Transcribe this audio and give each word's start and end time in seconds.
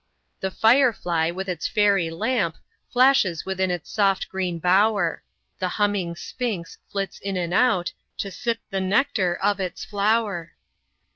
The 0.39 0.49
fire 0.49 0.93
fly, 0.93 1.29
with 1.29 1.47
its 1.47 1.67
fairy 1.67 2.09
lamp, 2.09 2.55
Flashes 2.91 3.45
within 3.45 3.69
its 3.69 3.91
soft 3.91 4.29
green 4.29 4.57
bower; 4.57 5.21
The 5.59 5.67
humming 5.77 6.15
sphinx 6.15 6.79
flits 6.89 7.19
in 7.19 7.37
and 7.37 7.53
out, 7.53 7.93
To 8.17 8.31
sip 8.31 8.57
the 8.71 8.81
nectar 8.81 9.35
of 9.35 9.59
its 9.59 9.85
flower. 9.85 10.53